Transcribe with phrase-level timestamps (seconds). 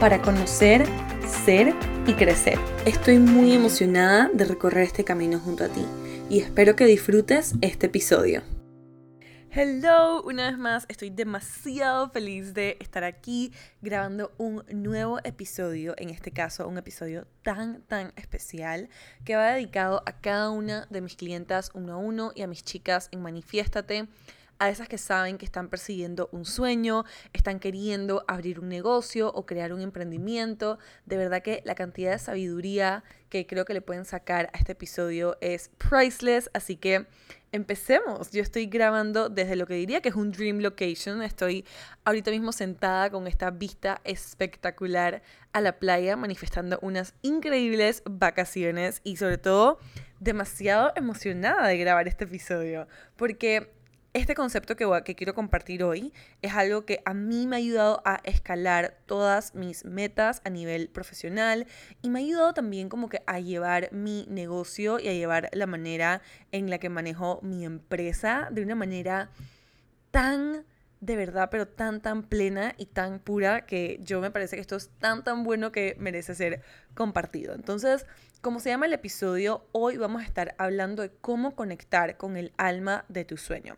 [0.00, 0.84] para conocer,
[1.44, 1.74] ser
[2.06, 2.58] y crecer.
[2.84, 5.84] Estoy muy emocionada de recorrer este camino junto a ti
[6.28, 8.42] y espero que disfrutes este episodio.
[9.56, 13.52] Hello, una vez más, estoy demasiado feliz de estar aquí
[13.82, 18.88] grabando un nuevo episodio, en este caso un episodio tan, tan especial
[19.24, 22.64] que va dedicado a cada una de mis clientas uno a uno y a mis
[22.64, 24.08] chicas en Manifiéstate
[24.64, 27.04] a esas que saben que están persiguiendo un sueño,
[27.34, 30.78] están queriendo abrir un negocio o crear un emprendimiento.
[31.04, 34.72] De verdad que la cantidad de sabiduría que creo que le pueden sacar a este
[34.72, 37.06] episodio es priceless, así que
[37.52, 38.30] empecemos.
[38.30, 41.20] Yo estoy grabando desde lo que diría que es un dream location.
[41.22, 41.66] Estoy
[42.04, 49.18] ahorita mismo sentada con esta vista espectacular a la playa, manifestando unas increíbles vacaciones y
[49.18, 49.78] sobre todo
[50.20, 53.83] demasiado emocionada de grabar este episodio, porque
[54.14, 58.20] este concepto que, quiero compartir hoy es algo que a mí me ha ayudado a
[58.22, 61.66] escalar todas mis metas a nivel profesional
[62.00, 65.66] y me ha ayudado también como que a llevar mi negocio y a llevar la
[65.66, 69.30] manera en la que manejo mi empresa de una manera
[70.12, 70.64] tan
[71.00, 74.76] de verdad, pero tan, tan plena y tan pura que yo me parece que esto
[74.76, 76.62] es tan, tan bueno que merece ser
[76.94, 77.52] compartido.
[77.52, 78.06] Entonces,
[78.40, 82.52] como se llama el episodio, hoy vamos a estar hablando de cómo conectar con el
[82.56, 83.76] alma de tu sueño.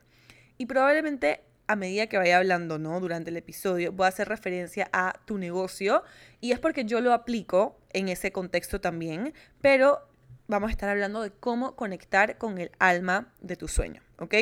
[0.58, 3.00] Y probablemente a medida que vaya hablando, ¿no?
[3.00, 6.02] Durante el episodio, voy a hacer referencia a tu negocio
[6.40, 10.00] y es porque yo lo aplico en ese contexto también, pero
[10.46, 14.34] vamos a estar hablando de cómo conectar con el alma de tu sueño, ¿ok?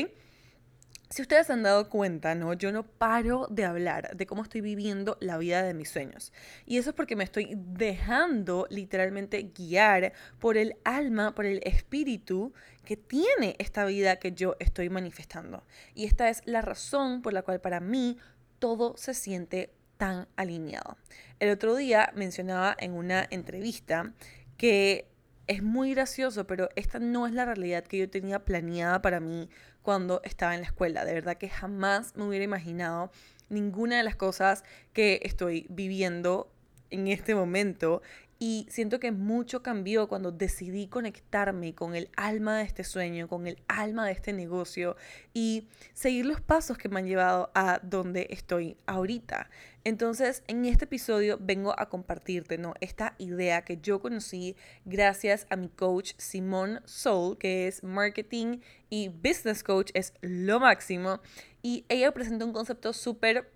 [1.10, 2.54] Si ustedes han dado cuenta, ¿no?
[2.54, 6.32] Yo no paro de hablar de cómo estoy viviendo la vida de mis sueños.
[6.66, 12.52] Y eso es porque me estoy dejando literalmente guiar por el alma, por el espíritu
[12.84, 15.64] que tiene esta vida que yo estoy manifestando.
[15.94, 18.18] Y esta es la razón por la cual para mí
[18.58, 20.96] todo se siente tan alineado.
[21.38, 24.12] El otro día mencionaba en una entrevista
[24.56, 25.08] que
[25.46, 29.50] es muy gracioso, pero esta no es la realidad que yo tenía planeada para mí
[29.84, 31.04] cuando estaba en la escuela.
[31.04, 33.12] De verdad que jamás me hubiera imaginado
[33.50, 34.64] ninguna de las cosas
[34.94, 36.50] que estoy viviendo
[36.90, 38.02] en este momento
[38.46, 43.46] y siento que mucho cambió cuando decidí conectarme con el alma de este sueño, con
[43.46, 44.98] el alma de este negocio
[45.32, 49.48] y seguir los pasos que me han llevado a donde estoy ahorita.
[49.82, 52.74] Entonces, en este episodio vengo a compartirte ¿no?
[52.82, 58.58] esta idea que yo conocí gracias a mi coach Simón Soul, que es marketing
[58.90, 61.22] y business coach, es lo máximo.
[61.62, 63.50] Y ella presenta un concepto súper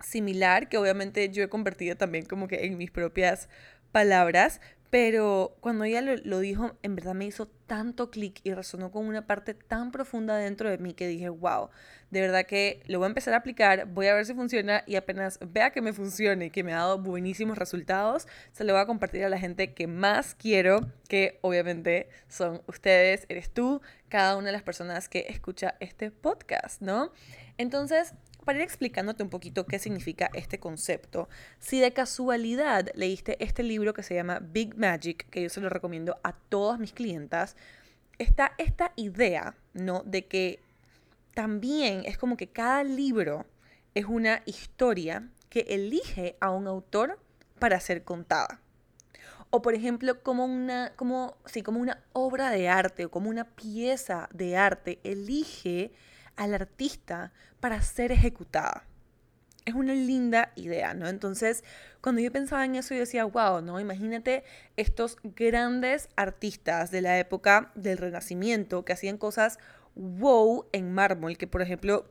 [0.00, 3.48] similar que obviamente yo he convertido también como que en mis propias
[3.92, 4.60] palabras,
[4.90, 9.26] pero cuando ella lo, dijo, en verdad me hizo tanto clic y resonó con una
[9.26, 11.68] parte tan profunda dentro de mí que dije, wow,
[12.10, 14.96] de verdad que lo voy a empezar a aplicar, voy a ver si funciona y
[14.96, 18.86] apenas vea que me funcione que me ha dado buenísimos resultados, se lo voy a
[18.86, 24.46] compartir a la gente que más quiero, que obviamente son ustedes, eres tú, cada una
[24.46, 27.12] de las personas que escucha este podcast, ¿no?
[27.58, 31.28] Entonces, para ir explicándote un poquito qué significa este concepto,
[31.58, 35.68] si de casualidad leíste este libro que se llama Big Magic, que yo se lo
[35.68, 37.56] recomiendo a todas mis clientas,
[38.18, 40.02] está esta idea, ¿no?
[40.04, 40.60] De que
[41.34, 43.46] también es como que cada libro
[43.94, 47.18] es una historia que elige a un autor
[47.58, 48.60] para ser contada.
[49.50, 53.44] O por ejemplo, como una, como, sí, como una obra de arte o como una
[53.44, 55.90] pieza de arte elige
[56.38, 58.84] al artista para ser ejecutada.
[59.66, 61.08] Es una linda idea, ¿no?
[61.08, 61.62] Entonces,
[62.00, 63.78] cuando yo pensaba en eso, yo decía, wow, ¿no?
[63.78, 64.44] Imagínate
[64.78, 69.58] estos grandes artistas de la época del Renacimiento que hacían cosas
[69.94, 72.08] wow en mármol, que por ejemplo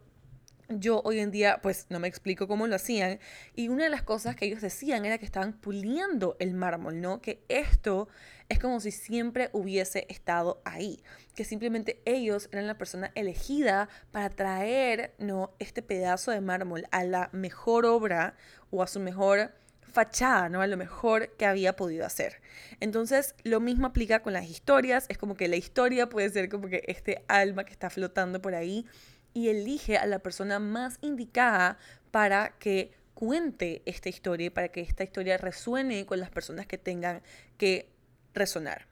[0.70, 3.20] yo hoy en día pues no me explico cómo lo hacían
[3.56, 7.22] y una de las cosas que ellos decían era que estaban puliendo el mármol, ¿no?
[7.22, 8.10] Que esto
[8.50, 11.04] es como si siempre hubiese estado ahí,
[11.36, 15.52] que simplemente ellos eran la persona elegida para traer, ¿no?
[15.60, 18.36] Este pedazo de mármol a la mejor obra
[18.72, 19.52] o a su mejor
[19.82, 20.62] fachada, ¿no?
[20.62, 22.42] A lo mejor que había podido hacer.
[22.80, 26.68] Entonces, lo mismo aplica con las historias, es como que la historia puede ser como
[26.68, 28.86] que este alma que está flotando por ahí
[29.34, 31.78] y elige a la persona más indicada
[32.12, 36.78] para que cuente esta historia y para que esta historia resuene con las personas que
[36.78, 37.24] tengan
[37.58, 37.97] que
[38.38, 38.88] resonar.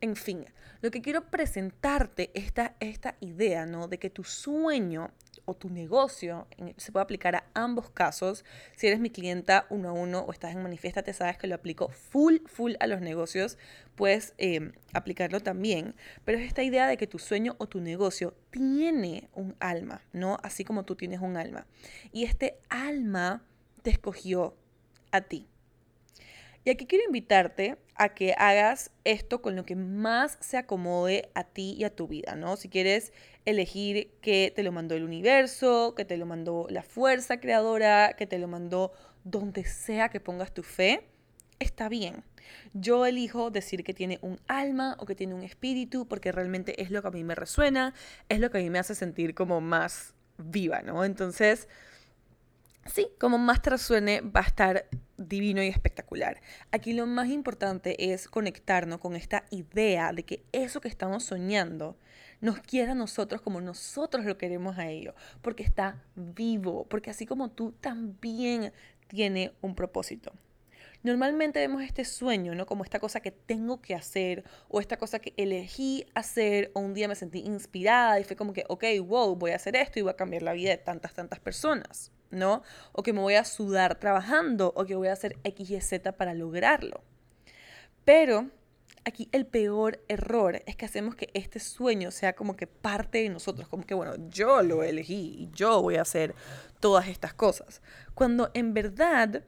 [0.00, 0.46] En fin,
[0.80, 3.86] lo que quiero presentarte es esta, esta idea, ¿no?
[3.86, 5.10] De que tu sueño
[5.44, 8.44] o tu negocio se puede aplicar a ambos casos.
[8.76, 11.54] Si eres mi clienta uno a uno o estás en Manifiesta, te sabes que lo
[11.54, 13.58] aplico full, full a los negocios.
[13.94, 15.94] Puedes em, aplicarlo también.
[16.24, 20.38] Pero es esta idea de que tu sueño o tu negocio tiene un alma, ¿no?
[20.42, 21.66] Así como tú tienes un alma.
[22.12, 23.42] Y este alma
[23.82, 24.56] te escogió
[25.10, 25.48] a ti.
[26.64, 31.44] Y aquí quiero invitarte a que hagas esto con lo que más se acomode a
[31.44, 32.56] ti y a tu vida, ¿no?
[32.56, 33.12] Si quieres
[33.46, 38.26] elegir que te lo mandó el universo, que te lo mandó la fuerza creadora, que
[38.26, 38.92] te lo mandó
[39.24, 41.06] donde sea que pongas tu fe,
[41.58, 42.24] está bien.
[42.72, 46.90] Yo elijo decir que tiene un alma o que tiene un espíritu porque realmente es
[46.90, 47.94] lo que a mí me resuena,
[48.28, 51.04] es lo que a mí me hace sentir como más viva, ¿no?
[51.04, 51.68] Entonces,
[52.86, 54.86] sí, como más te resuene, va a estar
[55.20, 56.40] divino y espectacular.
[56.72, 61.96] Aquí lo más importante es conectarnos con esta idea de que eso que estamos soñando
[62.40, 67.26] nos quiera a nosotros como nosotros lo queremos a ellos, porque está vivo, porque así
[67.26, 68.72] como tú también
[69.08, 70.32] tiene un propósito.
[71.02, 72.66] Normalmente vemos este sueño, ¿no?
[72.66, 76.92] Como esta cosa que tengo que hacer o esta cosa que elegí hacer o un
[76.92, 80.02] día me sentí inspirada y fue como que, ok, wow, voy a hacer esto y
[80.02, 82.12] voy a cambiar la vida de tantas, tantas personas.
[82.30, 82.62] ¿No?
[82.92, 86.12] O que me voy a sudar trabajando o que voy a hacer X y Z
[86.12, 87.02] para lograrlo.
[88.04, 88.50] Pero
[89.04, 93.28] aquí el peor error es que hacemos que este sueño sea como que parte de
[93.28, 96.34] nosotros, como que, bueno, yo lo elegí y yo voy a hacer
[96.80, 97.82] todas estas cosas.
[98.14, 99.44] Cuando en verdad,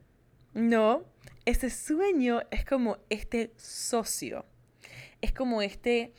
[0.55, 1.05] no,
[1.45, 4.45] ese sueño es como este socio,
[5.21, 6.13] es como este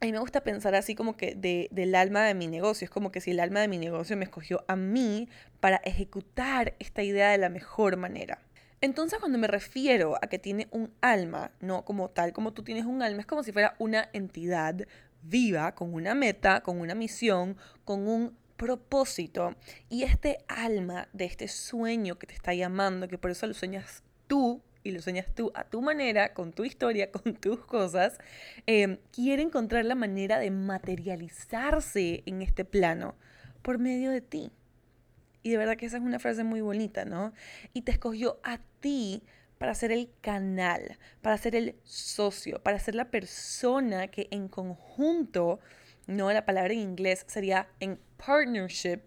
[0.00, 2.84] a mí me gusta pensar así como que de, del alma de mi negocio.
[2.84, 5.28] Es como que si el alma de mi negocio me escogió a mí
[5.60, 8.38] para ejecutar esta idea de la mejor manera.
[8.80, 12.84] Entonces cuando me refiero a que tiene un alma, no como tal como tú tienes
[12.84, 14.86] un alma, es como si fuera una entidad
[15.22, 19.54] viva, con una meta, con una misión, con un propósito.
[19.88, 24.02] Y este alma de este sueño que te está llamando, que por eso lo sueñas
[24.26, 28.18] tú y lo sueñas tú a tu manera, con tu historia, con tus cosas,
[28.66, 33.16] em, quiere encontrar la manera de materializarse en este plano
[33.62, 34.52] por medio de ti.
[35.42, 37.32] Y de verdad que esa es una frase muy bonita, ¿no?
[37.72, 39.22] Y te escogió a ti
[39.58, 45.60] para ser el canal, para ser el socio, para ser la persona que en conjunto,
[46.06, 49.00] no la palabra en inglés sería en partnership,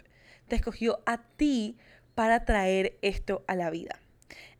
[0.48, 1.78] te escogió a ti
[2.16, 4.00] para traer esto a la vida.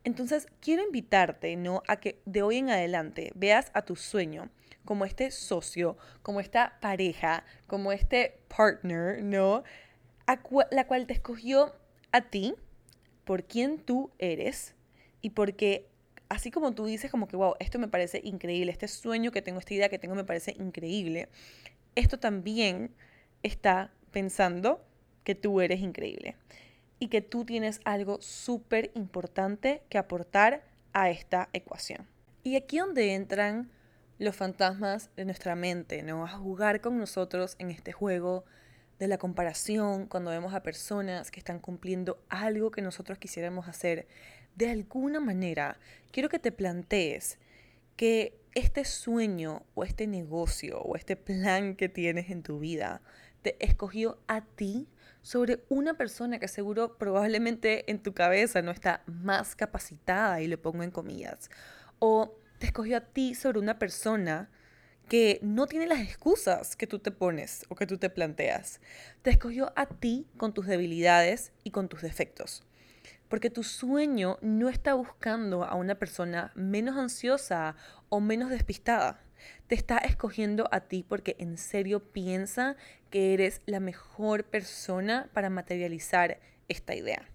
[0.04, 1.82] Entonces, quiero invitarte, ¿no?
[1.86, 4.50] A que de hoy en adelante veas a tu sueño
[4.84, 9.64] como este socio, como esta pareja, como este partner, ¿no?
[10.70, 11.74] la cual te escogió
[12.12, 12.54] a ti
[13.24, 14.74] por quien tú eres
[15.20, 15.88] y porque
[16.28, 19.58] así como tú dices como que, wow, esto me parece increíble, este sueño que tengo,
[19.58, 21.28] esta idea que tengo me parece increíble,
[21.94, 22.94] esto también
[23.42, 24.84] está pensando
[25.24, 26.36] que tú eres increíble
[26.98, 32.08] y que tú tienes algo súper importante que aportar a esta ecuación.
[32.42, 33.70] Y aquí donde entran
[34.18, 36.24] los fantasmas de nuestra mente, ¿no?
[36.24, 38.44] A jugar con nosotros en este juego
[38.98, 44.08] de la comparación, cuando vemos a personas que están cumpliendo algo que nosotros quisiéramos hacer.
[44.56, 45.78] De alguna manera,
[46.10, 47.38] quiero que te plantees
[47.96, 53.02] que este sueño o este negocio o este plan que tienes en tu vida
[53.42, 54.88] te escogió a ti
[55.22, 60.58] sobre una persona que seguro probablemente en tu cabeza no está más capacitada, y le
[60.58, 61.50] pongo en comillas,
[61.98, 64.50] o te escogió a ti sobre una persona
[65.08, 68.80] que no tiene las excusas que tú te pones o que tú te planteas.
[69.22, 72.62] Te escogió a ti con tus debilidades y con tus defectos.
[73.28, 77.74] Porque tu sueño no está buscando a una persona menos ansiosa
[78.10, 79.22] o menos despistada
[79.68, 82.76] te está escogiendo a ti porque en serio piensa
[83.10, 87.28] que eres la mejor persona para materializar esta idea.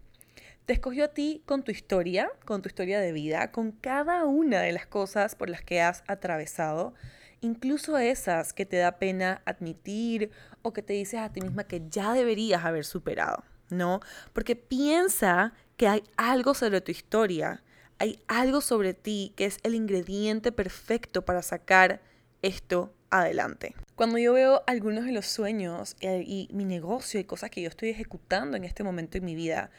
[0.66, 4.62] Te escogió a ti con tu historia, con tu historia de vida, con cada una
[4.62, 6.94] de las cosas por las que has atravesado,
[7.42, 11.84] incluso esas que te da pena admitir o que te dices a ti misma que
[11.90, 14.00] ya deberías haber superado, ¿no?
[14.32, 17.62] Porque piensa que hay algo sobre tu historia
[18.00, 22.02] hay algo sobre ti que es el ingrediente perfecto para sacar
[22.44, 23.74] esto adelante.
[23.96, 27.70] Cuando yo veo algunos de los sueños eh, y, mi negocio y cosas que yo
[27.70, 29.72] estoy ejecutando en este momento en mi vida,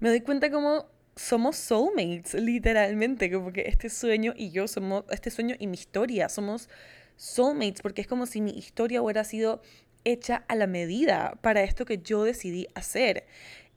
[0.00, 5.30] me doy cuenta como somos soulmates, literalmente, como que este sueño y yo somos, este
[5.30, 6.68] sueño y mi historia, somos
[7.16, 9.62] soulmates, porque es como si mi historia hubiera sido
[10.04, 13.26] hecha a la medida para esto que yo decidí hacer.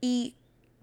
[0.02, 0.36] Y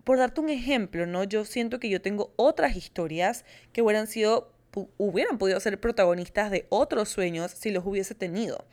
[0.04, 1.24] por darte un ejemplo, ¿no?
[1.24, 4.55] Yo siento que yo tengo otras historias que hubieran sido
[4.98, 8.64] hubieran podido ser protagonistas de otros sueños si los hubiese tenido.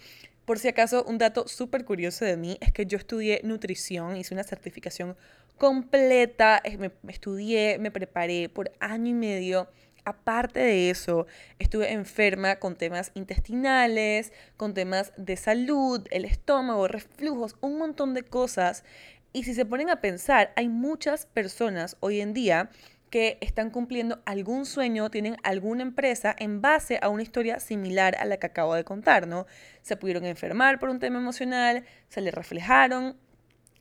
[0.46, 4.34] Por si acaso, un dato súper curioso de mí es que yo estudié nutrición, hice
[4.34, 5.16] una certificación
[5.58, 9.70] completa, me, estudié, me preparé por año y medio.
[10.04, 11.28] Aparte de eso,
[11.60, 18.24] estuve enferma con temas intestinales, con temas de salud, el estómago, reflujos, un montón de
[18.24, 18.84] cosas.
[19.32, 22.70] Y si se ponen a pensar, hay muchas personas hoy en día
[23.14, 28.26] que están cumpliendo algún sueño, tienen alguna empresa en base a una historia similar a
[28.26, 29.46] la que acabo de contar, ¿no?
[29.84, 33.16] Se pudieron enfermar por un tema emocional, se les reflejaron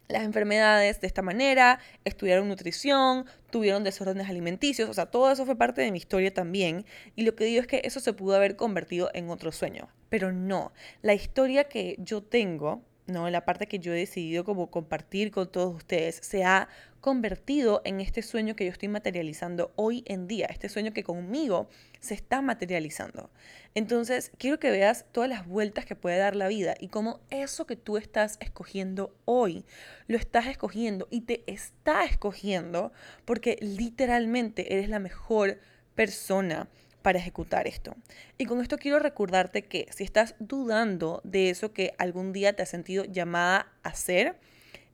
[0.08, 5.56] las enfermedades de esta manera, estudiaron nutrición, tuvieron desórdenes alimenticios, o sea, todo eso fue
[5.56, 6.84] parte de mi historia también.
[7.16, 10.30] Y lo que digo es que eso se pudo haber convertido en otro sueño, pero
[10.30, 13.30] no, la historia que yo tengo ¿no?
[13.30, 16.68] La parte que yo he decidido como compartir con todos ustedes se ha
[17.00, 21.68] convertido en este sueño que yo estoy materializando hoy en día, este sueño que conmigo
[22.00, 23.30] se está materializando.
[23.74, 27.66] Entonces, quiero que veas todas las vueltas que puede dar la vida y cómo eso
[27.66, 29.64] que tú estás escogiendo hoy,
[30.06, 32.92] lo estás escogiendo y te está escogiendo
[33.24, 35.58] porque literalmente eres la mejor
[35.94, 36.68] persona
[37.02, 37.94] para ejecutar esto.
[38.38, 42.62] Y con esto quiero recordarte que si estás dudando de eso que algún día te
[42.62, 44.36] has sentido llamada a hacer,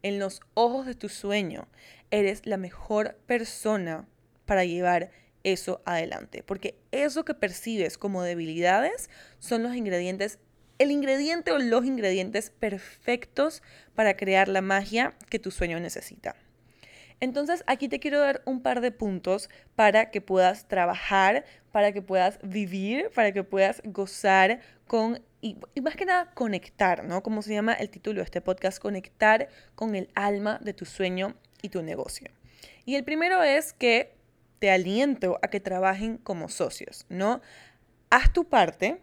[0.03, 1.69] en los ojos de tu sueño,
[2.11, 4.07] eres la mejor persona
[4.47, 5.11] para llevar
[5.45, 6.43] eso adelante.
[6.43, 10.39] Porque eso que percibes como debilidades son los ingredientes,
[10.79, 13.63] el ingrediente o los ingredientes perfectos
[13.95, 16.37] para crear la magia que tu sueño necesita.
[17.21, 22.01] Entonces aquí te quiero dar un par de puntos para que puedas trabajar, para que
[22.01, 27.23] puedas vivir, para que puedas gozar con, y, más que nada conectar, ¿no?
[27.23, 31.35] Como se llama el título de este podcast, conectar con el alma de tu sueño
[31.61, 32.31] y tu negocio.
[32.85, 34.15] Y el primero es que
[34.61, 37.41] te aliento a que trabajen como socios, ¿no?
[38.11, 39.03] Haz tu parte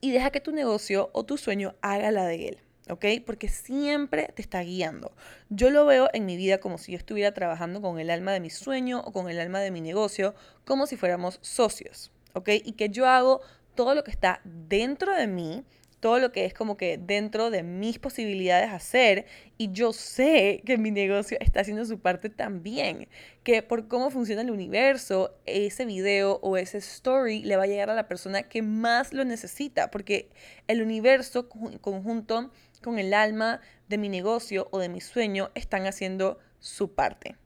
[0.00, 2.58] y deja que tu negocio o tu sueño haga la de él.
[2.90, 3.04] ¿Ok?
[3.24, 5.12] Porque siempre te está guiando.
[5.48, 8.40] Yo lo veo en mi vida como si yo estuviera trabajando con el alma de
[8.40, 12.48] mi sueño o con el alma de mi negocio, como si fuéramos socios, ¿ok?
[12.64, 13.40] Y que yo hago
[13.74, 15.64] todo lo que está dentro de mí
[16.00, 19.26] todo lo que es como que dentro de mis posibilidades hacer
[19.56, 23.08] y yo sé que mi negocio está haciendo su parte también,
[23.42, 27.90] que por cómo funciona el universo, ese video o ese story le va a llegar
[27.90, 30.28] a la persona que más lo necesita, porque
[30.68, 36.38] el universo conjunto con el alma de mi negocio o de mi sueño están haciendo
[36.60, 37.36] su parte.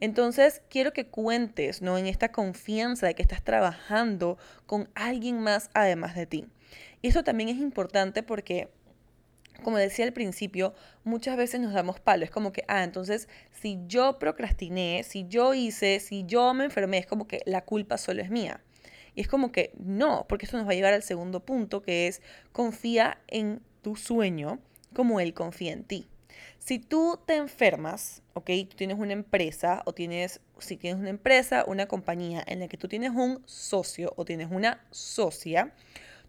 [0.00, 1.96] Entonces, quiero que cuentes, ¿no?
[1.98, 6.46] En esta confianza de que estás trabajando con alguien más además de ti.
[7.00, 8.68] Y eso también es importante porque,
[9.62, 10.74] como decía al principio,
[11.04, 12.24] muchas veces nos damos palo.
[12.24, 16.98] Es como que, ah, entonces, si yo procrastiné, si yo hice, si yo me enfermé,
[16.98, 18.60] es como que la culpa solo es mía.
[19.14, 22.08] Y es como que no, porque esto nos va a llevar al segundo punto, que
[22.08, 22.20] es
[22.52, 24.58] confía en tu sueño
[24.94, 26.08] como él confía en ti.
[26.58, 28.50] Si tú te enfermas, ¿ok?
[28.68, 32.78] Tú tienes una empresa o tienes, si tienes una empresa, una compañía en la que
[32.78, 35.74] tú tienes un socio o tienes una socia,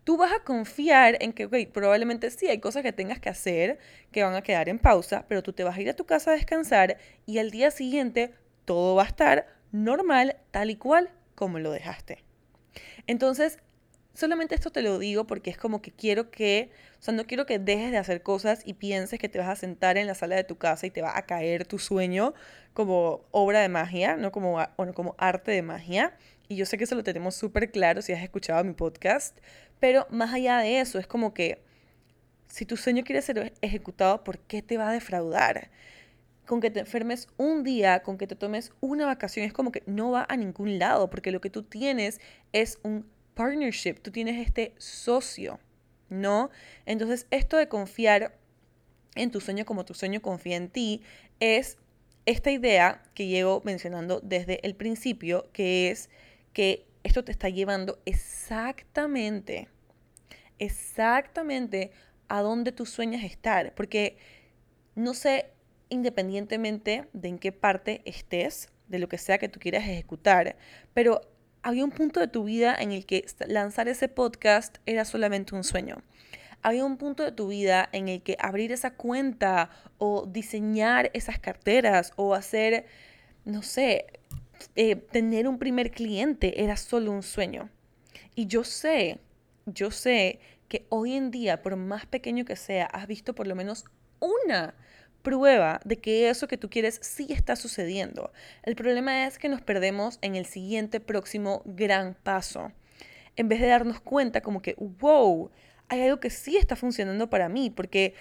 [0.03, 3.79] tú vas a confiar en que, ok, probablemente sí hay cosas que tengas que hacer
[4.11, 6.31] que van a quedar en pausa, pero tú te vas a ir a tu casa
[6.31, 8.33] a descansar y al día siguiente
[8.65, 12.23] todo va a estar normal, tal y cual como lo dejaste.
[13.07, 13.59] Entonces,
[14.15, 17.45] solamente esto te lo digo porque es como que quiero que, o sea, no quiero
[17.45, 20.35] que dejes de hacer cosas y pienses que te vas a sentar en la sala
[20.35, 22.33] de tu casa y te va a caer tu sueño
[22.73, 24.57] como obra de magia, no como,
[24.93, 26.17] como arte de magia.
[26.47, 29.37] Y yo sé que eso lo tenemos súper claro si has escuchado mi podcast,
[29.79, 31.63] pero más allá de eso, es como que
[32.47, 35.69] si tu sueño quiere ser ejecutado, ¿por qué te va a defraudar?
[36.45, 39.83] Con que te enfermes un día, con que te tomes una vacación, es como que
[39.87, 42.21] no va a ningún lado, porque lo que tú tienes
[42.53, 45.59] es un partnership, tú tienes este socio,
[46.09, 46.49] ¿no?
[46.85, 48.37] Entonces, esto de confiar
[49.15, 51.01] en tu sueño como tu sueño confía en ti
[51.39, 51.77] es
[52.25, 56.09] esta idea que llevo mencionando desde el principio, que es
[56.53, 59.67] que esto te está llevando exactamente,
[60.57, 61.91] exactamente
[62.27, 63.75] a dónde tú sueñas estar.
[63.75, 64.17] Porque
[64.95, 65.51] no sé,
[65.89, 70.57] independientemente de en qué parte estés, de lo que sea que tú quieras ejecutar,
[70.93, 71.21] pero
[71.65, 75.63] había un punto de tu vida en el que lanzar ese podcast era solamente un
[75.63, 76.03] sueño.
[76.61, 81.39] Había un punto de tu vida en el que abrir esa cuenta o diseñar esas
[81.39, 82.85] carteras o hacer,
[83.45, 84.05] no sé,
[84.75, 87.71] eh, tener un primer cliente era solo un sueño.
[88.35, 89.17] Y yo sé,
[89.65, 93.55] yo sé que hoy en día, por más pequeño que sea, has visto por lo
[93.55, 93.85] menos
[94.19, 94.75] una
[95.25, 98.31] prueba de que eso que tú quieres sí está sucediendo.
[98.63, 102.71] El problema es que nos perdemos en el siguiente próximo gran paso.
[103.35, 105.51] En vez de darnos cuenta como que, wow,
[105.89, 108.13] hay algo que sí está funcionando para mí, porque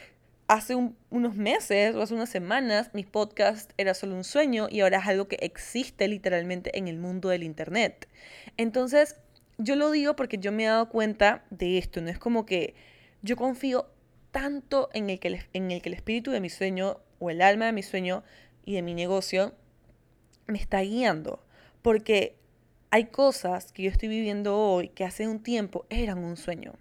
[0.49, 0.75] hace
[1.11, 5.07] unos meses o hace unas semanas mi podcast era solo un sueño y ahora es
[5.07, 8.09] algo que existe literalmente en el mundo del Internet.
[8.57, 9.17] Entonces,
[9.59, 12.75] yo lo digo porque yo me he dado cuenta de esto, no es como que
[13.23, 13.87] yo confío
[14.35, 17.41] tanto en el, que el, en el que el espíritu de mi sueño o el
[17.41, 18.25] alma de mi sueño
[18.64, 19.55] y de mi negocio
[20.49, 21.47] me está guiando,
[21.83, 22.35] porque
[22.91, 26.73] hay cosas que yo estoy viviendo hoy que hace un tiempo eran un sueño.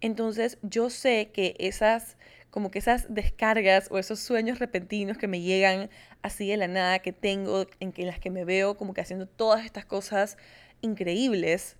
[0.00, 2.16] Entonces yo sé que esas
[2.48, 5.90] como que esas descargas o esos sueños repentinos que me llegan
[6.22, 9.02] así de la nada que tengo, en, que, en las que me veo como que
[9.02, 10.38] haciendo todas estas cosas
[10.80, 11.76] increíbles,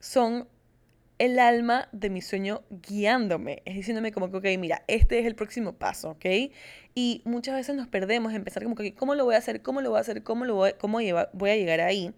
[0.00, 0.46] son
[1.18, 5.34] el alma de mi sueño guiándome, es diciéndome como que, ok, mira, este es el
[5.34, 6.26] próximo paso, ¿ok?
[6.94, 9.62] Y muchas veces nos perdemos en pensar como que, ¿cómo lo voy a hacer?
[9.62, 10.22] ¿Cómo lo voy a hacer?
[10.22, 10.98] ¿Cómo, lo voy, cómo
[11.32, 12.14] voy a llegar ahí?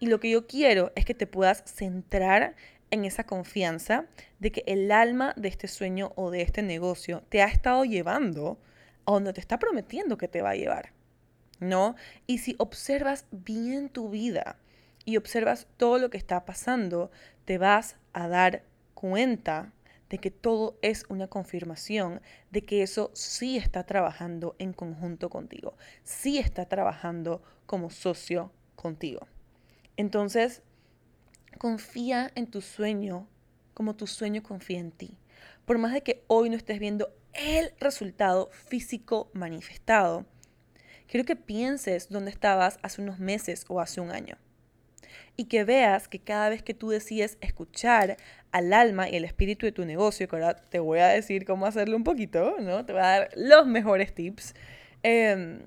[0.00, 2.56] Y lo que yo quiero es que te puedas centrar
[2.90, 4.06] en esa confianza
[4.40, 8.58] de que el alma de este sueño o de este negocio te ha estado llevando
[9.06, 10.92] a donde te está prometiendo que te va a llevar,
[11.60, 11.94] ¿no?
[12.26, 14.58] Y si observas bien tu vida
[15.04, 17.10] y observas todo lo que está pasando,
[17.44, 18.64] te vas a dar
[18.94, 19.72] cuenta
[20.08, 25.76] de que todo es una confirmación de que eso sí está trabajando en conjunto contigo,
[26.02, 29.26] sí está trabajando como socio contigo.
[29.96, 30.62] Entonces,
[31.58, 33.28] Confía en tu sueño
[33.74, 35.18] como tu sueño confía en ti.
[35.64, 40.26] Por más de que hoy no estés viendo el resultado físico manifestado,
[41.06, 44.36] quiero que pienses dónde estabas hace unos meses o hace un año.
[45.36, 48.16] Y que veas que cada vez que tú decides escuchar
[48.52, 51.66] al alma y el espíritu de tu negocio, que ahora te voy a decir cómo
[51.66, 52.84] hacerlo un poquito, ¿no?
[52.84, 54.54] Te voy a dar los mejores tips.
[55.02, 55.60] Eh,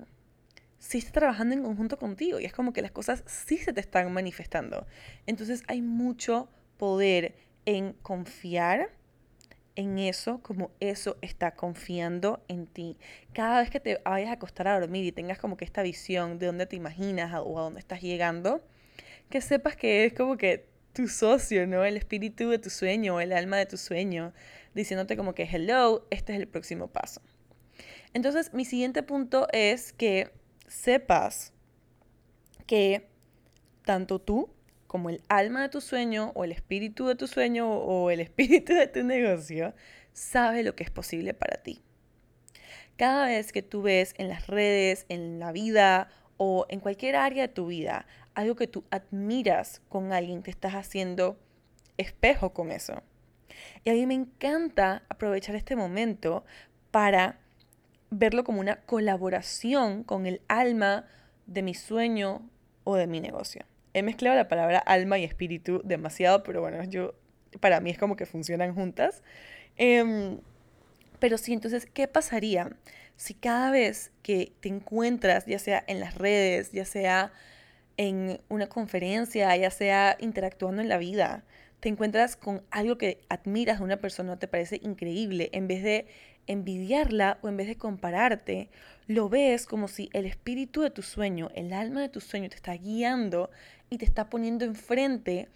[0.84, 3.80] sí está trabajando en conjunto contigo y es como que las cosas sí se te
[3.80, 4.86] están manifestando.
[5.26, 7.34] Entonces hay mucho poder
[7.64, 8.90] en confiar
[9.76, 12.98] en eso como eso está confiando en ti.
[13.32, 16.38] Cada vez que te vayas a acostar a dormir y tengas como que esta visión
[16.38, 18.62] de dónde te imaginas o a dónde estás llegando,
[19.28, 21.84] que sepas que es como que tu socio, ¿no?
[21.84, 24.32] El espíritu de tu sueño, el alma de tu sueño,
[24.74, 27.20] diciéndote como que hello, este es el próximo paso.
[28.12, 30.30] Entonces, mi siguiente punto es que
[30.68, 31.52] sepas
[32.66, 33.08] que
[33.84, 34.50] tanto tú
[34.86, 38.72] como el alma de tu sueño o el espíritu de tu sueño o el espíritu
[38.72, 39.74] de tu negocio
[40.12, 41.82] sabe lo que es posible para ti.
[42.96, 47.48] Cada vez que tú ves en las redes, en la vida o en cualquier área
[47.48, 51.38] de tu vida algo que tú admiras con alguien, te estás haciendo
[51.96, 53.02] espejo con eso.
[53.84, 56.44] Y a mí me encanta aprovechar este momento
[56.90, 57.38] para
[58.10, 61.06] verlo como una colaboración con el alma
[61.46, 62.48] de mi sueño
[62.84, 63.64] o de mi negocio.
[63.92, 67.14] He mezclado la palabra alma y espíritu demasiado, pero bueno, yo
[67.60, 69.22] para mí es como que funcionan juntas.
[69.76, 70.40] Em,
[71.18, 72.76] pero sí, entonces, ¿qué pasaría
[73.16, 77.32] si cada vez que te encuentras, ya sea en las redes, ya sea
[77.96, 81.44] en una conferencia, ya sea interactuando en la vida,
[81.80, 86.06] te encuentras con algo que admiras de una persona, te parece increíble, en vez de
[86.46, 88.70] envidiarla o en vez de compararte,
[89.06, 92.56] lo ves como si el espíritu de tu sueño, el alma de tu sueño te
[92.56, 93.50] está guiando
[93.90, 95.48] y te está poniendo enfrente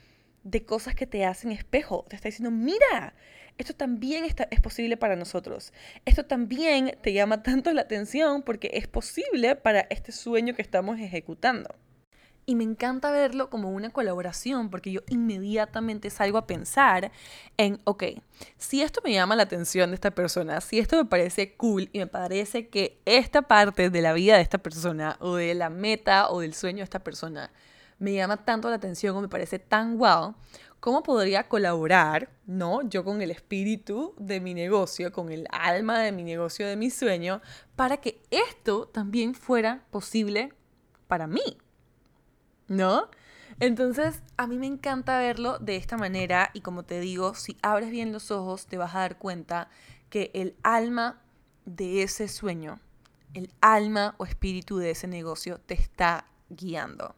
[0.44, 2.04] de cosas que te hacen espejo.
[2.08, 3.14] Te está diciendo, mira,
[3.58, 5.72] esto también está, es posible para nosotros.
[6.04, 11.00] Esto también te llama tanto la atención porque es posible para este sueño que estamos
[11.00, 11.74] ejecutando.
[12.48, 17.12] Y me encanta verlo como una colaboración porque yo inmediatamente salgo a pensar
[17.58, 18.04] en, ok,
[18.56, 21.98] si esto me llama la atención de esta persona, si esto me parece cool y
[21.98, 26.30] me parece que esta parte de la vida de esta persona o de la meta
[26.30, 27.50] o del sueño de esta persona
[27.98, 30.34] me llama tanto la atención o me parece tan wow,
[30.80, 32.80] ¿cómo podría colaborar, no?
[32.88, 36.88] Yo con el espíritu de mi negocio, con el alma de mi negocio, de mi
[36.88, 37.42] sueño,
[37.76, 40.54] para que esto también fuera posible
[41.08, 41.58] para mí.
[42.68, 43.08] ¿No?
[43.60, 47.90] Entonces, a mí me encanta verlo de esta manera y como te digo, si abres
[47.90, 49.68] bien los ojos, te vas a dar cuenta
[50.10, 51.20] que el alma
[51.64, 52.78] de ese sueño,
[53.34, 57.16] el alma o espíritu de ese negocio te está guiando.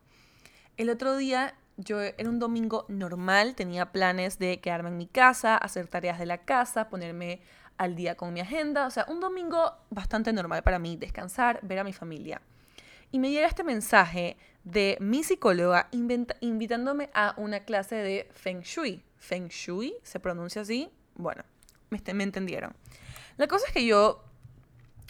[0.77, 5.57] El otro día, yo era un domingo normal, tenía planes de quedarme en mi casa,
[5.57, 7.43] hacer tareas de la casa, ponerme
[7.77, 11.79] al día con mi agenda, o sea, un domingo bastante normal para mí, descansar, ver
[11.79, 12.41] a mi familia.
[13.13, 15.89] Y me llega este mensaje de mi psicóloga
[16.41, 19.03] invitándome a una clase de Feng Shui.
[19.19, 20.91] Feng Shui, ¿se pronuncia así?
[21.15, 21.45] Bueno,
[21.91, 22.75] me, me entendieron.
[23.37, 24.25] La cosa es que yo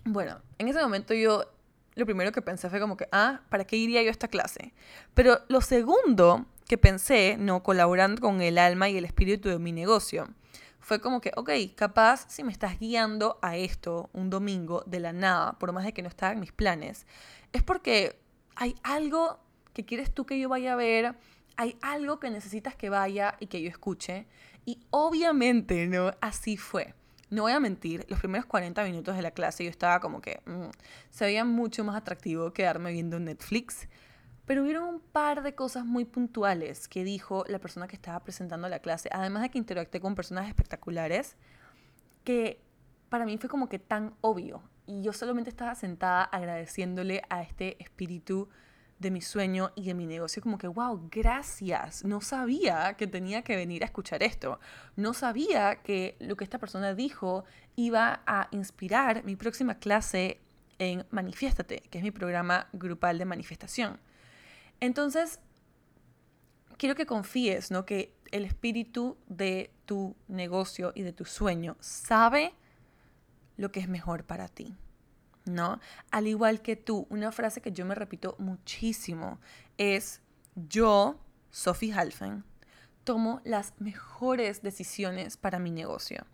[0.04, 1.44] Bueno, en ese momento yo
[1.94, 4.72] lo primero que pensé fue como que, ah, ¿para qué iría yo a esta clase?
[5.14, 9.72] Pero lo segundo que pensé, no colaborando con el alma y el espíritu de mi
[9.72, 10.28] negocio,
[10.78, 15.12] fue como que, ok, capaz si me estás guiando a esto un domingo de la
[15.12, 17.06] nada, por más de que no estaba en mis planes,
[17.52, 18.18] es porque
[18.60, 19.40] hay algo
[19.72, 21.14] que quieres tú que yo vaya a ver,
[21.56, 24.26] hay algo que necesitas que vaya y que yo escuche.
[24.66, 26.12] Y obviamente, ¿no?
[26.20, 26.94] Así fue.
[27.30, 30.42] No voy a mentir, los primeros 40 minutos de la clase yo estaba como que
[30.44, 30.68] mm,
[31.08, 33.88] se veía mucho más atractivo quedarme viendo Netflix,
[34.44, 38.68] pero hubieron un par de cosas muy puntuales que dijo la persona que estaba presentando
[38.68, 41.36] la clase, además de que interactué con personas espectaculares,
[42.24, 42.60] que
[43.08, 44.62] para mí fue como que tan obvio.
[44.90, 48.48] Y yo solamente estaba sentada agradeciéndole a este espíritu
[48.98, 52.04] de mi sueño y de mi negocio, como que, wow, gracias.
[52.04, 54.58] No sabía que tenía que venir a escuchar esto.
[54.96, 57.44] No sabía que lo que esta persona dijo
[57.76, 60.40] iba a inspirar mi próxima clase
[60.80, 64.00] en Manifiéstate, que es mi programa grupal de manifestación.
[64.80, 65.38] Entonces,
[66.78, 67.86] quiero que confíes, ¿no?
[67.86, 72.54] Que el espíritu de tu negocio y de tu sueño sabe
[73.60, 74.76] lo que es mejor para ti.
[75.44, 75.80] ¿no?
[76.10, 79.38] Al igual que tú, una frase que yo me repito muchísimo
[79.78, 80.20] es,
[80.54, 81.20] yo,
[81.50, 82.44] Sophie Halfen,
[83.04, 86.24] tomo las mejores decisiones para mi negocio.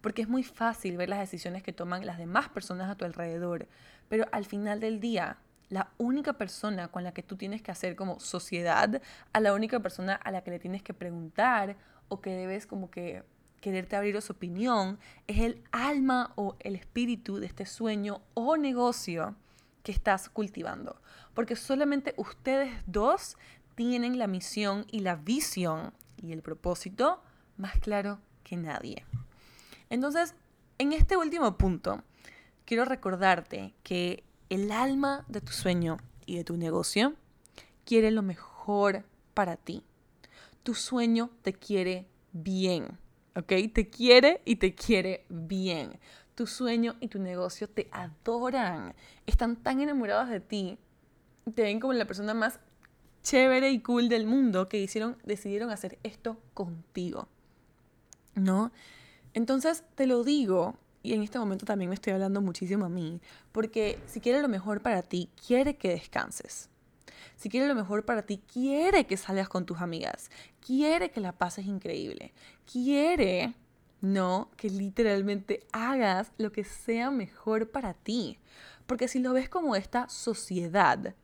[0.00, 3.68] Porque es muy fácil ver las decisiones que toman las demás personas a tu alrededor,
[4.08, 7.96] pero al final del día, la única persona con la que tú tienes que hacer
[7.96, 9.00] como sociedad,
[9.32, 11.76] a la única persona a la que le tienes que preguntar
[12.08, 13.22] o que debes como que
[13.62, 19.36] quererte abrir su opinión, es el alma o el espíritu de este sueño o negocio
[19.84, 21.00] que estás cultivando.
[21.32, 23.38] Porque solamente ustedes dos
[23.76, 27.22] tienen la misión y la visión y el propósito
[27.56, 29.06] más claro que nadie.
[29.88, 30.34] Entonces,
[30.78, 32.02] en este último punto,
[32.64, 37.14] quiero recordarte que el alma de tu sueño y de tu negocio
[37.84, 39.84] quiere lo mejor para ti.
[40.64, 42.98] Tu sueño te quiere bien.
[43.36, 43.52] ¿Ok?
[43.72, 45.98] Te quiere y te quiere bien.
[46.34, 48.94] Tu sueño y tu negocio te adoran.
[49.26, 50.78] Están tan enamorados de ti.
[51.54, 52.60] Te ven como la persona más
[53.22, 57.28] chévere y cool del mundo que hicieron, decidieron hacer esto contigo.
[58.34, 58.72] ¿No?
[59.34, 63.20] Entonces te lo digo, y en este momento también me estoy hablando muchísimo a mí,
[63.52, 66.71] porque si quiere lo mejor para ti, quiere que descanses
[67.36, 70.30] si quiere lo mejor para ti, quiere que salgas con tus amigas,
[70.64, 72.32] quiere que la pases increíble,
[72.70, 73.54] quiere,
[74.00, 78.38] no, que literalmente hagas lo que sea mejor para ti.
[78.86, 81.14] Porque si lo ves como esta sociedad,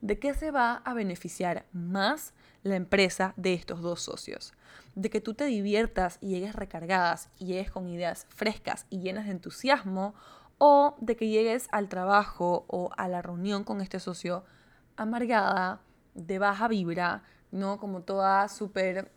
[0.00, 4.52] ¿de qué se va a beneficiar más la empresa de estos dos socios?
[4.94, 9.26] De que tú te diviertas y llegues recargadas y llegues con ideas frescas y llenas
[9.26, 10.14] de entusiasmo,
[10.58, 14.44] o de que llegues al trabajo o a la reunión con este socio
[14.98, 15.80] amargada,
[16.14, 17.78] de baja vibra, ¿no?
[17.78, 19.10] Como toda súper,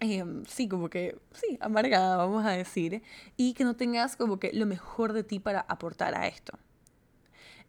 [0.00, 3.02] em, sí, como que, sí, amargada, vamos a decir,
[3.36, 6.58] y que no tengas como que lo mejor de ti para aportar a esto.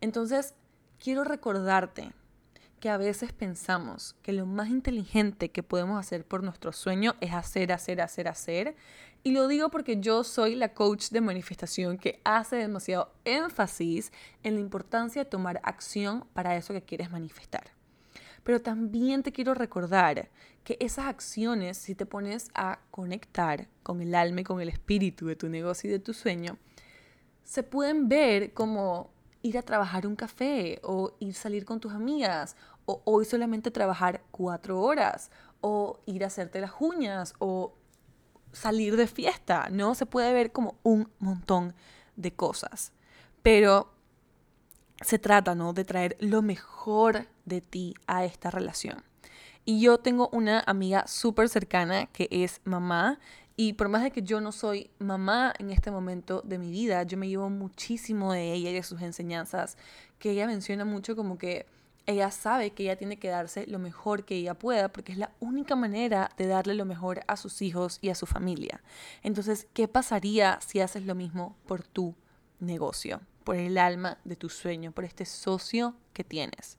[0.02, 0.54] Entonces,
[1.00, 2.12] quiero recordarte
[2.86, 7.34] que a veces pensamos que lo más inteligente que podemos hacer por nuestro sueño es
[7.34, 8.76] hacer, hacer, hacer, hacer.
[9.24, 14.12] Y lo digo porque yo soy la coach de manifestación que hace demasiado énfasis
[14.44, 17.72] en la importancia de tomar acción para eso que quieres manifestar.
[18.44, 20.30] Pero también te quiero recordar
[20.64, 25.26] que esas acciones, si te pones a conectar con el alma y con el espíritu
[25.26, 26.60] de tu negocio y de tu sueño,
[27.44, 29.10] se pueden ver como
[29.46, 33.72] ir a trabajar un café o ir a salir con tus amigas o hoy solamente
[33.72, 37.74] trabajar cuatro horas o ir a hacerte las uñas o
[38.52, 39.96] salir de fiesta, ¿no?
[39.96, 41.74] Se puede ver como un montón
[42.16, 42.94] de cosas,
[43.42, 43.94] pero
[45.02, 45.74] se trata, ¿no?
[45.74, 49.04] De traer lo mejor de ti a esta relación.
[49.66, 53.20] Y yo tengo una amiga súper cercana que es mamá
[53.58, 57.04] y por más de que yo no soy mamá en este momento de mi vida,
[57.04, 59.78] yo me llevo muchísimo de ella y de sus enseñanzas,
[60.20, 61.66] que ella menciona mucho como que
[62.06, 65.32] ella sabe que ella tiene que darse lo mejor que ella pueda, porque es la
[65.40, 68.82] única manera de darle lo mejor a sus hijos y a su familia.
[69.24, 72.16] Entonces, ¿qué pasaría si haces lo mismo por tu
[72.60, 76.78] negocio, por el alma de tu sueño, por este socio que tienes?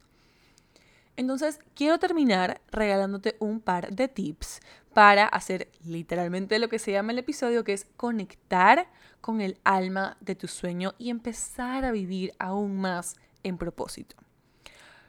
[1.17, 4.61] Entonces, quiero terminar regalándote un par de tips
[4.93, 8.89] para hacer literalmente lo que se llama el episodio, que es conectar
[9.21, 14.26] con el alma de tu sueño y empezar a vivir aún más en propósito.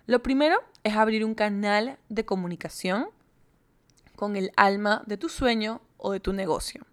[0.08, 3.10] Lo primero es abrir un canal de comunicación
[4.15, 6.86] con el alma de tu sueño o de tu negocio.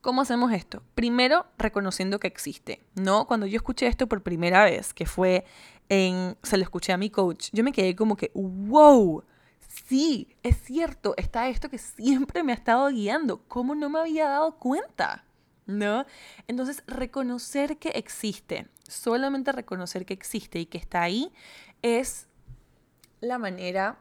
[0.00, 0.82] ¿Cómo hacemos esto?
[0.96, 3.28] Primero, reconociendo que existe, ¿no?
[3.28, 5.44] Cuando yo escuché esto por primera vez, que fue
[5.88, 9.22] en, se lo escuché a mi coach, yo me quedé como que, wow,
[9.86, 14.28] sí, es cierto, está esto que siempre me ha estado guiando, ¿cómo no me había
[14.28, 15.24] dado cuenta?
[15.66, 16.06] ¿No?
[16.48, 21.30] Entonces, reconocer que existe, solamente reconocer que existe y que está ahí,
[21.82, 22.27] es
[23.20, 23.98] la manera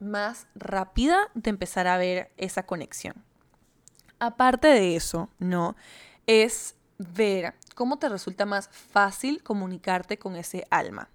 [0.00, 3.24] más rápida de empezar a ver esa conexión.
[4.18, 5.76] Aparte de eso, ¿no?
[6.26, 11.08] Es ver cómo te resulta más fácil comunicarte con ese alma.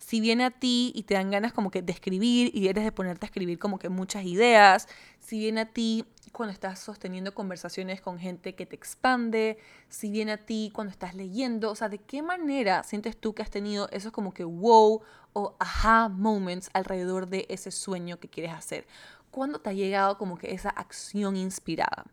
[0.00, 2.90] Si viene a ti y te dan ganas como que de escribir y eres de
[2.90, 4.88] ponerte a escribir como que muchas ideas,
[5.20, 9.58] si viene a ti cuando estás sosteniendo conversaciones con gente que te expande,
[9.90, 13.42] si viene a ti cuando estás leyendo, o sea, ¿de qué manera sientes tú que
[13.42, 15.02] has tenido esos como que wow
[15.34, 18.86] o aha moments alrededor de ese sueño que quieres hacer?
[19.30, 22.06] ¿Cuándo te ha llegado como que esa acción inspirada?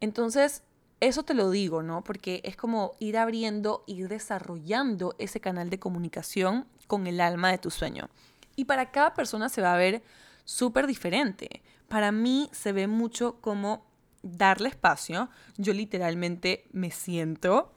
[0.00, 0.62] Entonces,
[1.06, 2.04] eso te lo digo, ¿no?
[2.04, 7.58] Porque es como ir abriendo, ir desarrollando ese canal de comunicación con el alma de
[7.58, 8.08] tu sueño.
[8.56, 10.02] Y para cada persona se va a ver
[10.44, 11.62] súper diferente.
[11.88, 13.84] Para mí se ve mucho como
[14.22, 15.28] darle espacio.
[15.56, 17.72] Yo literalmente me siento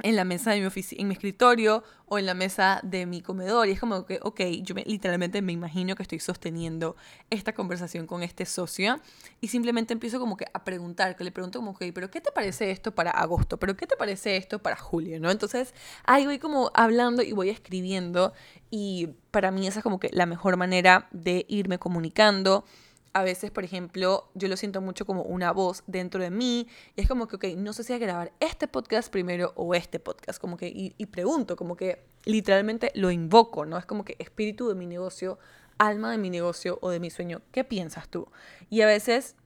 [0.00, 3.68] en la mesa de mi en mi escritorio o en la mesa de mi comedor.
[3.68, 6.96] Y es como que, ok, yo literalmente me imagino que estoy sosteniendo
[7.30, 9.00] esta conversación con este socio
[9.40, 12.32] y simplemente empiezo como que a preguntar, que le pregunto como, ok, pero ¿qué te
[12.32, 13.58] parece esto para agosto?
[13.58, 15.20] ¿Pero qué te parece esto para julio?
[15.20, 15.30] ¿No?
[15.30, 15.74] Entonces
[16.04, 18.32] ahí voy como hablando y voy escribiendo
[18.70, 22.64] y para mí esa es como que la mejor manera de irme comunicando
[23.14, 26.68] a veces, por ejemplo, yo lo siento mucho como una voz dentro de mí.
[26.96, 30.00] Y es como que, ok, no sé si a grabar este podcast primero o este
[30.00, 30.40] podcast.
[30.40, 33.76] Como que, y, pregunto, como que literalmente lo invoco, ¿no?
[33.76, 35.38] Es como que espíritu de mi negocio,
[35.78, 38.28] alma de mi negocio o de mi sueño, ¿qué piensas tú?
[38.70, 39.36] Y a veces,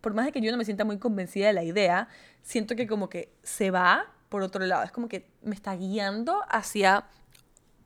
[0.00, 2.08] por más de que yo no me sienta muy convencida de la idea,
[2.42, 4.84] siento que como que se va por otro lado.
[4.84, 7.06] Es como que me está guiando hacia,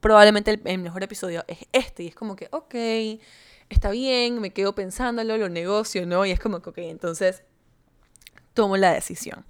[0.01, 2.03] probablemente el, el mejor episodio es este.
[2.03, 2.75] Y es como que, ok
[3.71, 6.27] está bien, me quedo pensándolo, lo negocio, ¿no?
[6.27, 7.43] Y es como que, ok, entonces
[8.53, 9.47] tomo la decisión.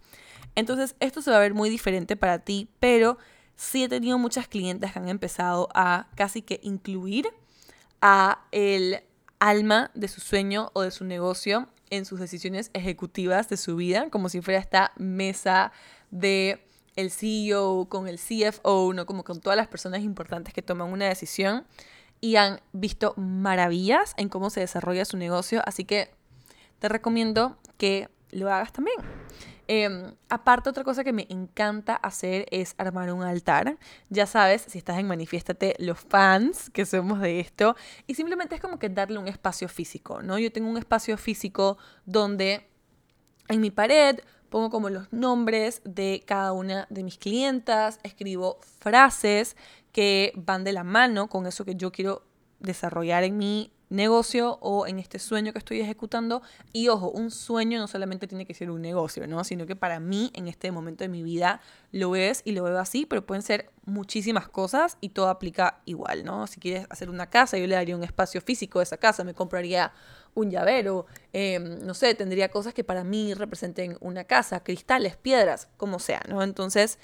[0.54, 3.18] Entonces, esto se va a ver muy diferente para ti, pero
[3.56, 7.28] sí he tenido muchas clientes que han empezado a casi que incluir
[8.00, 9.02] a el
[9.38, 14.10] alma de su sueño o de su negocio en sus decisiones ejecutivas de su vida,
[14.10, 15.72] como si fuera esta mesa
[16.10, 16.64] de
[16.96, 19.06] el CEO con el CFO, ¿no?
[19.06, 21.64] Como con todas las personas importantes que toman una decisión
[22.20, 26.10] y han visto maravillas en cómo se desarrolla su negocio, así que
[26.78, 28.96] te recomiendo que lo hagas también.
[29.72, 33.78] Em, aparte, otra cosa que me encanta hacer es armar un altar.
[34.08, 37.76] Ya sabes, si estás en Manifiéstate, los fans que somos de esto.
[38.08, 40.40] Y simplemente es como que darle un espacio físico, ¿no?
[40.40, 42.66] Yo tengo un espacio físico donde
[43.46, 49.56] en mi pared pongo como los nombres de cada una de mis clientas, escribo frases
[49.92, 52.22] que van de la mano con eso que yo quiero
[52.60, 56.42] desarrollar en mi negocio o en este sueño que estoy ejecutando.
[56.72, 59.44] Y ojo, un sueño no solamente tiene que ser un negocio, ¿no?
[59.44, 61.60] Sino que para mí en este momento de mi vida
[61.92, 66.24] lo es y lo veo así, pero pueden ser muchísimas cosas y todo aplica igual,
[66.24, 66.46] ¿no?
[66.46, 69.34] Si quieres hacer una casa, yo le daría un espacio físico a esa casa, me
[69.34, 69.92] compraría
[70.34, 75.68] un llavero, em, no sé, tendría cosas que para mí representen una casa, cristales, piedras,
[75.76, 76.44] como sea, ¿no?
[76.44, 77.00] Entonces,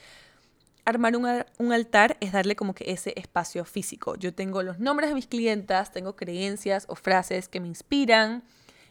[0.87, 4.15] armar un, altar es darle como que ese espacio físico.
[4.17, 8.45] Yo tengo los nombres de mis clientas, tengo creencias o frases que me inspiran.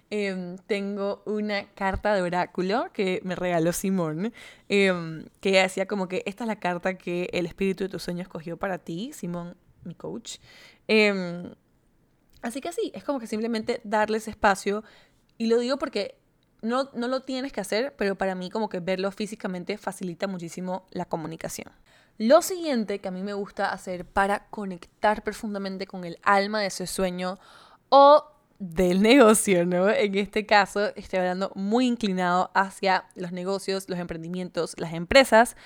[0.10, 4.34] Em, tengo una carta de oráculo que me regaló Simón,
[4.68, 8.24] em, que hacía como que esta es la carta que el espíritu de tus sueños
[8.24, 10.38] escogió para ti, Simón, mi coach.
[10.88, 11.50] Em,
[12.42, 14.84] así que así, es como que simplemente darle ese espacio.
[15.38, 16.18] Y lo digo porque
[16.62, 20.86] no, no lo tienes que hacer, pero para mí como que verlo físicamente facilita muchísimo
[20.92, 21.72] la comunicación.
[22.18, 26.68] Lo siguiente que a mí me gusta hacer para conectar profundamente con el alma de
[26.68, 27.38] ese sueño
[27.90, 28.24] o
[28.58, 29.90] del negocio, ¿no?
[29.90, 35.58] En este caso estoy hablando muy inclinado hacia los negocios, los emprendimientos, las empresas,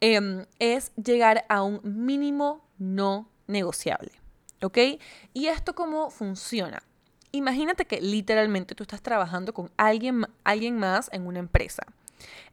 [0.00, 4.10] em, es llegar a un mínimo no negociable,
[4.62, 4.78] ¿ok?
[5.32, 6.82] ¿Y esto cómo funciona?
[7.30, 11.84] Imagínate que literalmente tú estás trabajando con alguien, alguien más en una empresa.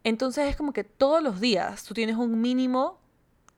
[0.04, 3.01] Entonces es como que todos los días tú tienes un mínimo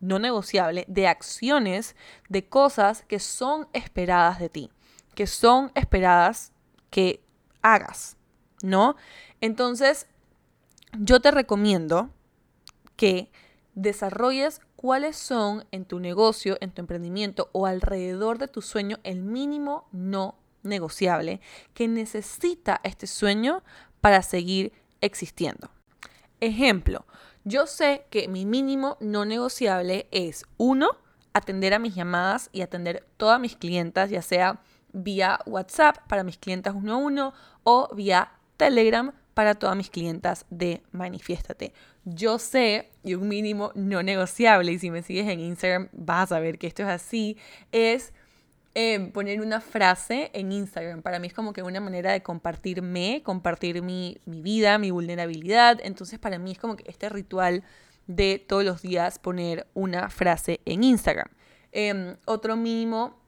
[0.03, 1.95] no negociable de acciones,
[2.27, 4.69] de cosas que son esperadas de ti,
[5.15, 6.51] que son esperadas
[6.89, 7.23] que
[7.61, 8.17] hagas,
[8.61, 8.97] ¿no?
[9.39, 10.07] Entonces,
[10.99, 12.09] yo te recomiendo
[12.97, 13.31] que
[13.75, 19.21] desarrolles cuáles son en tu negocio, en tu emprendimiento o alrededor de tu sueño el
[19.21, 21.39] mínimo no negociable
[21.73, 23.63] que necesita este sueño
[24.01, 25.69] para seguir existiendo.
[26.41, 27.05] Ejemplo,
[27.43, 30.97] yo sé que mi mínimo no negociable es uno,
[31.33, 34.61] atender a mis llamadas y atender todas mis clientas, ya sea
[34.93, 40.45] vía WhatsApp para mis clientas uno a uno o vía Telegram para todas mis clientas
[40.49, 41.73] de Manifiéstate.
[42.05, 46.39] Yo sé, y un mínimo no negociable, y si me sigues en Instagram vas a
[46.39, 47.37] ver que esto es así,
[47.71, 48.13] es
[48.73, 51.01] em, poner una frase en Instagram.
[51.01, 55.79] Para mí es como que una manera de compartirme, compartir mi, mi vida, mi vulnerabilidad.
[55.83, 57.63] Entonces para mí es como que este ritual
[58.07, 61.27] de todos los días poner una frase en Instagram.
[61.71, 63.21] Em, otro mínimo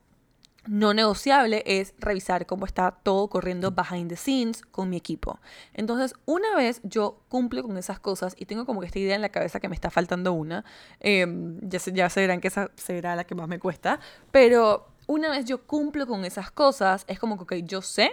[0.67, 5.39] no negociable es revisar cómo está todo corriendo behind the scenes con mi equipo.
[5.73, 9.21] Entonces, una vez yo cumplo con esas cosas y tengo como que esta idea en
[9.21, 10.65] la cabeza que me está faltando una,
[10.99, 13.99] em, ya, ya se verán que esa será la que más me cuesta,
[14.31, 18.11] pero una vez yo cumplo con esas cosas, es como que, yo sé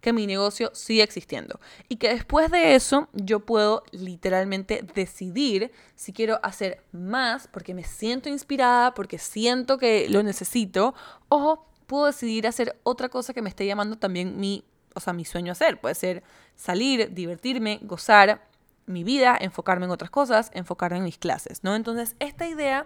[0.00, 6.12] que mi negocio sigue existiendo y que después de eso yo puedo literalmente decidir si
[6.12, 10.94] quiero hacer más porque me siento inspirada, porque siento que lo necesito
[11.30, 14.62] o puedo decidir hacer otra cosa que me esté llamando también mi,
[14.94, 15.80] o sea, mi sueño hacer.
[15.80, 16.22] Puede ser
[16.54, 18.46] salir, divertirme, gozar
[18.86, 21.74] mi vida, enfocarme en otras cosas, enfocarme en mis clases, ¿no?
[21.74, 22.84] Entonces, esta idea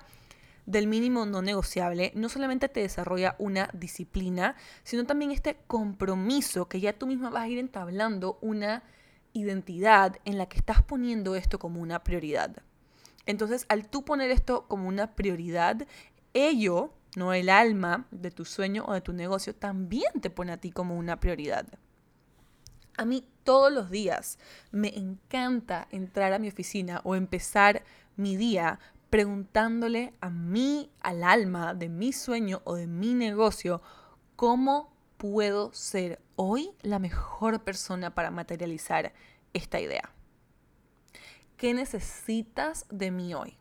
[0.68, 4.54] del mínimo no negociable no solamente te desarrolla una disciplina,
[4.84, 8.82] sino también este compromiso que ya tú misma vas a ir entablando una
[9.32, 12.62] identidad en la que estás poniendo esto como una prioridad.
[13.24, 15.86] Entonces, al tú poner esto como una prioridad,
[16.34, 20.58] ello no el alma de tu sueño o de tu negocio, también te pone a
[20.58, 21.66] ti como una prioridad.
[22.98, 24.38] A mí todos los días
[24.70, 27.84] me encanta entrar a mi oficina o empezar
[28.16, 33.82] mi día preguntándole a mí, al alma de mi sueño o de mi negocio,
[34.36, 39.12] cómo puedo ser hoy la mejor persona para materializar
[39.52, 40.12] esta idea.
[41.56, 43.56] ¿Qué necesitas de mí hoy?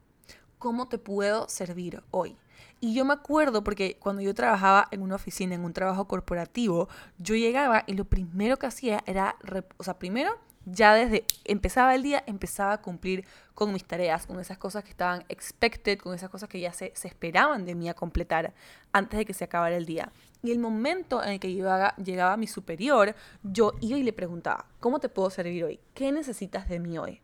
[0.60, 2.38] ¿Cómo te puedo servir hoy?
[2.80, 6.90] Y yo me acuerdo porque cuando yo trabajaba en una oficina, en un trabajo corporativo,
[7.18, 9.36] yo llegaba y lo primero que hacía era,
[9.78, 10.38] o sea, primero,
[10.70, 13.26] ya desde empezaba el día, empezaba a cumplir
[13.56, 16.92] con mis tareas, con esas cosas que estaban expected, con esas cosas que ya se,
[16.94, 18.54] se esperaban de mí a completar
[18.92, 20.12] antes de que se acabara el día.
[20.44, 24.66] Y el momento en el que llegaba, llegaba mi superior, yo iba y le preguntaba,
[24.82, 25.80] ¿cómo te puedo servir hoy?
[25.94, 27.22] ¿Qué necesitas de mí hoy?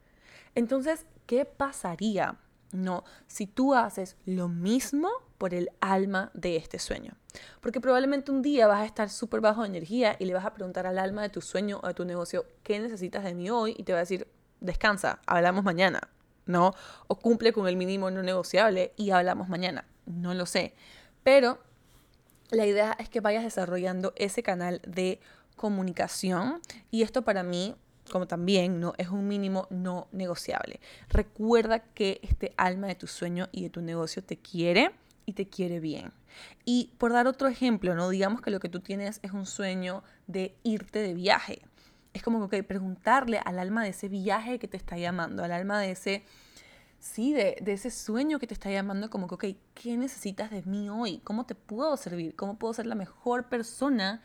[0.55, 2.37] Entonces, ¿qué pasaría
[2.73, 7.13] no, si tú haces lo mismo por el alma de este sueño.
[7.61, 10.53] Porque probablemente un día vas a estar súper bajo de energía y le vas a
[10.53, 13.75] preguntar al alma de tu sueño o de tu negocio, ¿qué necesitas de mí hoy?
[13.77, 14.27] Y te va a decir,
[14.59, 16.09] descansa, hablamos mañana,
[16.45, 16.73] ¿no?
[17.07, 19.85] O cumple con el mínimo no negociable y hablamos mañana.
[20.05, 20.75] No lo sé.
[21.23, 21.59] Pero
[22.51, 25.19] la idea es que vayas desarrollando ese canal de
[25.55, 27.75] comunicación y esto para mí
[28.11, 30.79] como también no es un mínimo no negociable.
[31.09, 34.91] Recuerda que este alma de tu sueño y de tu negocio te quiere
[35.25, 36.11] y te quiere bien.
[36.65, 40.03] Y por dar otro ejemplo, no digamos que lo que tú tienes es un sueño
[40.27, 41.61] de irte de viaje.
[42.13, 45.79] Es como que preguntarle al alma de ese viaje que te está llamando, al alma
[45.79, 46.23] de ese
[46.99, 50.61] sí, de, de, ese sueño que te está llamando, como que, ok, ¿qué necesitas de
[50.63, 51.19] mí hoy?
[51.23, 52.35] ¿Cómo te puedo servir?
[52.35, 54.21] ¿Cómo puedo ser la mejor persona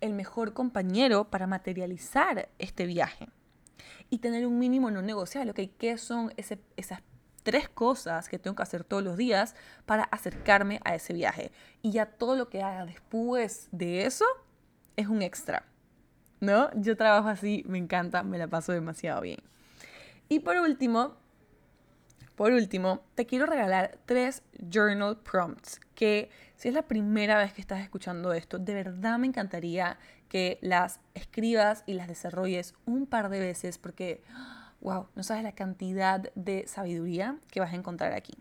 [0.00, 3.28] el mejor compañero para materializar este viaje.
[4.10, 5.60] Y tener un mínimo no negociable, ¿ok?
[5.78, 7.02] ¿Qué son esas
[7.42, 9.54] tres cosas que tengo que hacer todos los días
[9.86, 11.52] para acercarme a ese viaje?
[11.82, 14.24] Y ya todo lo que haga después de eso
[14.96, 15.64] es un extra,
[16.40, 16.70] ¿no?
[16.74, 19.40] Yo trabajo así, me encanta, me la paso demasiado bien.
[20.28, 21.16] Y por último,
[22.38, 27.60] por último, te quiero regalar tres journal prompts que si es la primera vez que
[27.60, 29.98] estás escuchando esto, de verdad me encantaría
[30.28, 34.22] que las escribas y las desarrolles un par de veces porque,
[34.80, 38.34] wow, no sabes la cantidad de sabiduría que vas a encontrar aquí.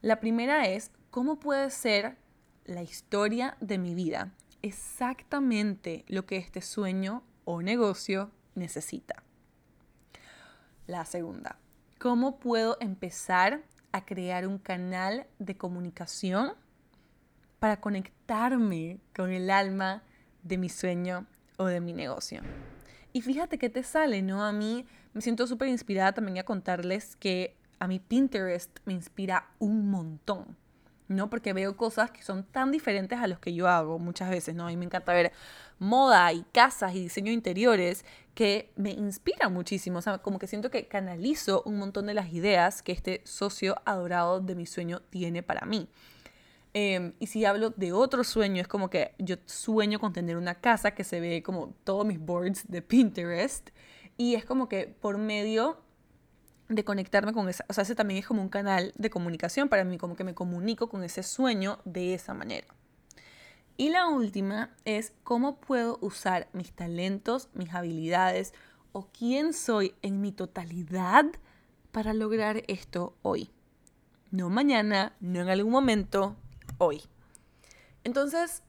[0.00, 2.18] La primera es, ¿cómo puede ser
[2.66, 4.30] la historia de mi vida
[4.62, 9.24] exactamente lo que este sueño o negocio necesita?
[10.86, 11.58] La segunda,
[12.00, 13.60] ¿Cómo puedo empezar
[13.92, 16.54] a crear un canal de comunicación
[17.58, 20.02] para conectarme con el alma
[20.42, 21.26] de mi sueño
[21.58, 22.40] o de mi negocio?
[23.12, 24.42] Y fíjate que te sale, ¿no?
[24.42, 29.50] A mí me siento súper inspirada también a contarles que a mi Pinterest me inspira
[29.58, 30.56] un montón.
[31.10, 31.28] ¿No?
[31.28, 34.66] Porque veo cosas que son tan diferentes a los que yo hago muchas veces, ¿no?
[34.66, 35.32] A mí me encanta ver
[35.80, 38.04] moda y casas y diseño interiores
[38.34, 42.92] que me inspiran muchísimo, como que siento que canalizo un montón de las ideas que
[42.92, 45.88] este socio adorado de mi sueño tiene para mí.
[46.74, 50.54] Em, y si hablo de otro sueño, es como que yo sueño con tener una
[50.54, 53.70] casa que se ve como todos mis boards de Pinterest
[54.16, 55.82] y es como que por medio
[56.70, 59.84] de conectarme con esa, o sea, ese también es como un canal de comunicación para
[59.84, 62.68] mí, como que me comunico con ese sueño de esa manera.
[63.76, 68.54] Y la última es cómo puedo usar mis talentos, mis habilidades
[68.92, 71.24] o quién soy en mi totalidad
[71.90, 73.50] para lograr esto hoy.
[74.30, 76.36] No mañana, no en algún momento,
[76.78, 77.02] hoy.
[78.04, 78.62] Entonces,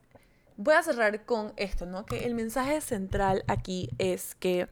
[0.58, 2.06] voy a cerrar con esto, ¿no?
[2.06, 4.70] Que el mensaje central aquí es que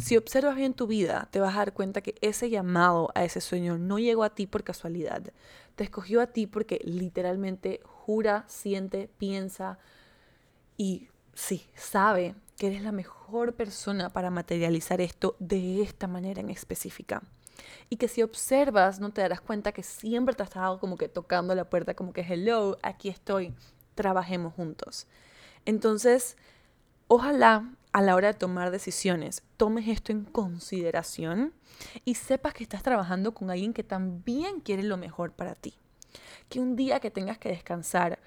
[0.00, 3.40] si observas bien tu vida, te vas a dar cuenta que ese llamado a ese
[3.40, 5.22] sueño no llegó a ti por casualidad.
[5.76, 9.78] Te escogió a ti porque literalmente jura, siente, piensa
[10.76, 16.50] y sí, sabe que eres la mejor persona para materializar esto de esta manera en
[16.50, 17.22] específica.
[17.88, 21.08] Y que si observas, no te darás cuenta que siempre te has estado como que
[21.08, 23.54] tocando la puerta, como que hello, aquí estoy,
[23.94, 25.06] trabajemos juntos.
[25.66, 26.36] Entonces,
[27.08, 31.52] ojalá a la hora de tomar decisiones tomes esto en consideración
[32.04, 35.74] y sepas que estás trabajando con alguien que también quiere lo mejor para ti.
[36.48, 38.18] Que un día que tengas que descansar,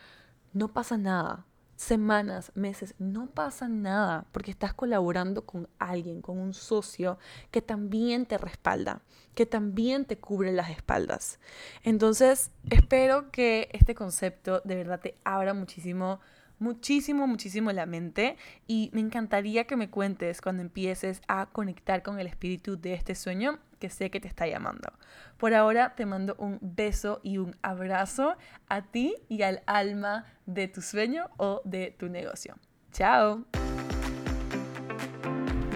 [0.53, 1.45] no pasa nada.
[1.75, 7.17] Semanas, meses, no pasa nada porque estás colaborando con alguien, con un socio
[7.51, 9.01] que también te respalda,
[9.33, 11.39] que también te cubre las espaldas.
[11.83, 16.21] Entonces, espero que este concepto de verdad te abra muchísimo
[16.59, 18.37] muchísimo, muchísimo la mente
[18.67, 23.15] y me encantaría que me cuentes cuando empieces a conectar con el espíritu de este
[23.15, 24.93] sueño que sé que te está llamando.
[25.37, 28.35] Por ahora te mando un beso y un abrazo
[28.69, 32.55] a ti y al alma de tu sueño o de tu negocio.
[32.91, 33.45] Chao.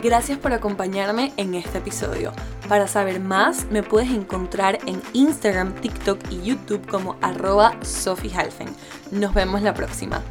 [0.02, 2.32] Gracias por acompañarme en este episodio.
[2.70, 8.32] Para saber más, me puedes encontrar en Instagram, TikTok y YouTube como arroba Sophie
[9.12, 10.22] Nos vemos la próxima.